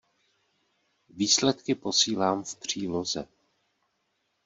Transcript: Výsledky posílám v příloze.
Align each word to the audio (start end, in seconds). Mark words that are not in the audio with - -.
Výsledky 1.09 1.75
posílám 1.75 2.43
v 2.43 2.55
příloze. 2.55 3.27